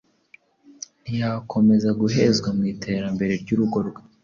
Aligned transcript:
ntiyakomeza 1.03 1.89
guhezwa 2.01 2.49
mu 2.57 2.63
iterambere 2.73 3.33
ry’urugo 3.41 3.77
rwe. 3.87 4.01